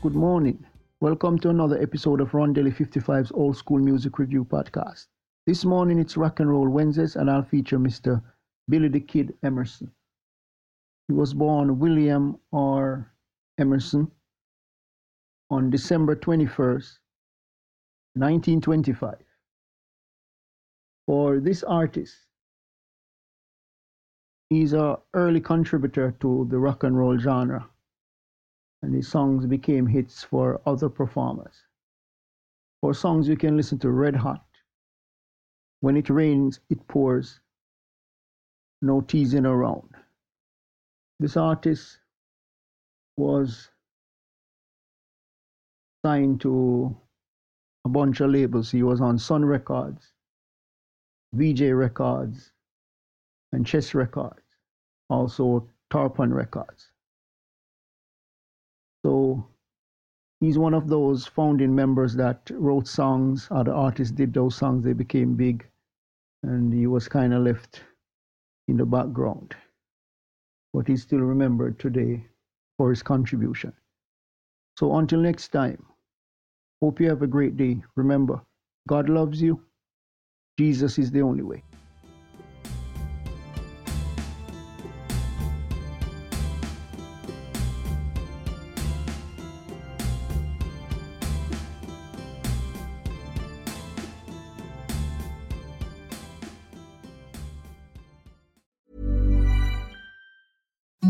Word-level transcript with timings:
Good 0.00 0.14
morning. 0.14 0.64
Welcome 1.00 1.40
to 1.40 1.50
another 1.50 1.82
episode 1.82 2.20
of 2.20 2.30
Rondelle 2.30 2.72
55's 2.72 3.32
Old 3.32 3.56
School 3.56 3.80
Music 3.80 4.16
Review 4.20 4.44
Podcast. 4.44 5.06
This 5.44 5.64
morning 5.64 5.98
it's 5.98 6.16
Rock 6.16 6.38
and 6.38 6.48
Roll 6.48 6.68
Wednesdays 6.68 7.16
and 7.16 7.28
I'll 7.28 7.42
feature 7.42 7.80
Mr. 7.80 8.22
Billy 8.68 8.86
the 8.86 9.00
Kid 9.00 9.34
Emerson. 9.42 9.90
He 11.08 11.14
was 11.14 11.34
born 11.34 11.80
William 11.80 12.38
R. 12.52 13.12
Emerson 13.58 14.08
on 15.50 15.68
December 15.68 16.14
21st, 16.14 16.98
1925. 18.14 19.16
For 21.06 21.40
this 21.40 21.64
artist, 21.64 22.14
he's 24.48 24.74
an 24.74 24.96
early 25.14 25.40
contributor 25.40 26.14
to 26.20 26.46
the 26.48 26.58
rock 26.58 26.84
and 26.84 26.96
roll 26.96 27.18
genre, 27.18 27.68
and 28.82 28.94
his 28.94 29.08
songs 29.08 29.46
became 29.46 29.86
hits 29.86 30.22
for 30.22 30.60
other 30.66 30.88
performers. 30.88 31.64
For 32.80 32.94
songs 32.94 33.28
you 33.28 33.36
can 33.36 33.56
listen 33.56 33.78
to 33.80 33.90
Red 33.90 34.14
Hot, 34.14 34.44
When 35.80 35.96
It 35.96 36.10
Rains, 36.10 36.60
It 36.70 36.86
Pours, 36.86 37.40
No 38.82 39.00
Teasing 39.00 39.46
Around. 39.46 39.94
This 41.18 41.36
artist 41.36 41.98
was 43.16 43.70
signed 46.06 46.40
to 46.42 46.96
a 47.84 47.88
bunch 47.88 48.20
of 48.20 48.30
labels. 48.30 48.70
He 48.70 48.84
was 48.84 49.00
on 49.00 49.18
Sun 49.18 49.44
Records, 49.44 50.12
Vee-Jay 51.32 51.72
Records, 51.72 52.52
and 53.52 53.66
Chess 53.66 53.94
Records, 53.94 54.44
also 55.10 55.68
Tarpon 55.90 56.32
Records. 56.32 56.92
So 59.04 59.46
he's 60.40 60.58
one 60.58 60.74
of 60.74 60.88
those 60.88 61.26
founding 61.26 61.74
members 61.74 62.14
that 62.16 62.50
wrote 62.52 62.88
songs. 62.88 63.48
Other 63.50 63.74
artists 63.74 64.12
did 64.14 64.34
those 64.34 64.56
songs, 64.56 64.84
they 64.84 64.92
became 64.92 65.34
big, 65.36 65.66
and 66.42 66.72
he 66.72 66.86
was 66.86 67.08
kind 67.08 67.34
of 67.34 67.42
left 67.42 67.82
in 68.68 68.76
the 68.76 68.86
background. 68.86 69.54
But 70.74 70.88
he's 70.88 71.02
still 71.02 71.20
remembered 71.20 71.78
today 71.78 72.26
for 72.78 72.90
his 72.90 73.02
contribution. 73.02 73.72
So 74.78 74.96
until 74.96 75.20
next 75.20 75.48
time, 75.48 75.84
hope 76.82 77.00
you 77.00 77.08
have 77.08 77.22
a 77.22 77.26
great 77.26 77.56
day. 77.56 77.82
Remember, 77.96 78.40
God 78.88 79.08
loves 79.08 79.42
you 79.42 79.62
Jesus 80.58 80.98
is 80.98 81.12
the 81.12 81.22
only 81.22 81.44
way. 81.44 81.62